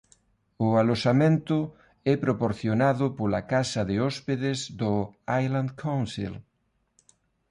[0.67, 1.57] O aloxamento
[2.13, 4.93] é proporcionado pola casa de hóspedes do
[5.43, 6.33] Island Council.